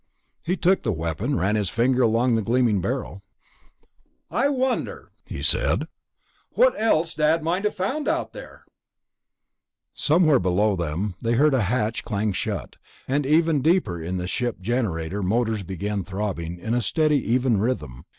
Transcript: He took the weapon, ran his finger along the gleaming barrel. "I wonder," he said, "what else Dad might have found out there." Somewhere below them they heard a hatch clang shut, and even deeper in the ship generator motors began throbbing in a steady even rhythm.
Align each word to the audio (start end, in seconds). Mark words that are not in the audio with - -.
He 0.43 0.57
took 0.57 0.81
the 0.81 0.91
weapon, 0.91 1.37
ran 1.37 1.55
his 1.55 1.69
finger 1.69 2.01
along 2.01 2.33
the 2.33 2.41
gleaming 2.41 2.81
barrel. 2.81 3.21
"I 4.31 4.49
wonder," 4.49 5.11
he 5.27 5.43
said, 5.43 5.87
"what 6.53 6.73
else 6.75 7.13
Dad 7.13 7.43
might 7.43 7.65
have 7.65 7.75
found 7.75 8.07
out 8.07 8.33
there." 8.33 8.65
Somewhere 9.93 10.39
below 10.39 10.75
them 10.75 11.13
they 11.21 11.33
heard 11.33 11.53
a 11.53 11.61
hatch 11.61 12.03
clang 12.03 12.31
shut, 12.33 12.77
and 13.07 13.27
even 13.27 13.61
deeper 13.61 14.01
in 14.01 14.17
the 14.17 14.27
ship 14.27 14.59
generator 14.59 15.21
motors 15.21 15.61
began 15.61 16.03
throbbing 16.03 16.57
in 16.57 16.73
a 16.73 16.81
steady 16.81 17.23
even 17.33 17.59
rhythm. 17.59 18.05